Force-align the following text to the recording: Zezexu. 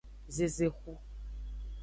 Zezexu. 0.35 0.93